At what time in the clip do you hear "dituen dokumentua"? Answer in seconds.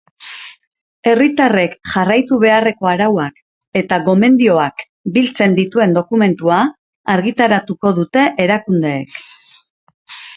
5.59-6.63